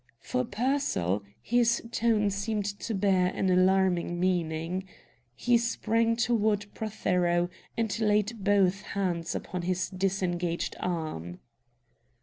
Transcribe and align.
For 0.19 0.43
Pearsall, 0.43 1.21
his 1.43 1.79
tone 1.91 2.31
seemed 2.31 2.65
to 2.65 2.95
bear 2.95 3.27
an 3.27 3.51
alarming 3.51 4.19
meaning. 4.19 4.85
He 5.35 5.59
sprang 5.59 6.15
toward 6.15 6.65
Prothero, 6.73 7.51
and 7.77 7.99
laid 7.99 8.43
both 8.43 8.81
hands 8.81 9.35
upon 9.35 9.61
his 9.61 9.89
disengaged 9.91 10.75
arm. 10.79 11.37